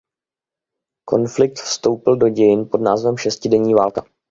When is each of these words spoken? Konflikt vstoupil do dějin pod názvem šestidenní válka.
Konflikt 1.05 1.59
vstoupil 1.59 2.15
do 2.17 2.29
dějin 2.29 2.69
pod 2.71 2.81
názvem 2.81 3.17
šestidenní 3.17 3.73
válka. 3.73 4.03